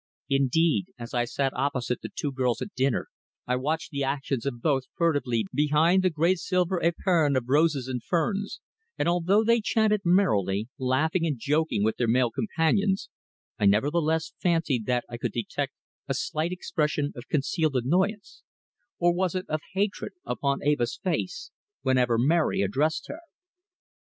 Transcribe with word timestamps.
Indeed, 0.29 0.87
as 0.97 1.13
I 1.13 1.25
sat 1.25 1.53
opposite 1.53 2.01
the 2.01 2.09
two 2.09 2.31
girls 2.31 2.59
at 2.59 2.73
dinner, 2.73 3.09
I 3.45 3.55
watched 3.55 3.91
the 3.91 4.03
actions 4.03 4.47
of 4.47 4.59
both 4.59 4.85
furtively 4.95 5.45
behind 5.53 6.01
the 6.01 6.09
great 6.09 6.39
silver 6.39 6.81
epergne 6.81 7.35
of 7.37 7.47
roses 7.47 7.87
and 7.87 8.01
ferns, 8.03 8.61
and 8.97 9.07
although 9.07 9.43
they 9.43 9.61
chatted 9.61 10.01
merrily, 10.03 10.69
laughing 10.79 11.23
and 11.27 11.37
joking 11.37 11.83
with 11.83 11.97
their 11.97 12.07
male 12.07 12.31
companions, 12.31 13.09
I 13.59 13.67
nevertheless 13.67 14.33
fancied 14.41 14.87
that 14.87 15.05
I 15.07 15.17
could 15.17 15.33
detect 15.33 15.73
a 16.07 16.15
slight 16.15 16.51
expression 16.51 17.13
of 17.15 17.27
concealed 17.29 17.75
annoyance 17.75 18.41
or 18.97 19.13
was 19.13 19.35
it 19.35 19.45
of 19.49 19.61
hatred? 19.73 20.13
upon 20.25 20.63
Eva's 20.63 20.97
face 20.97 21.51
whenever 21.83 22.17
Mary 22.17 22.63
addressed 22.63 23.07
her. 23.07 23.19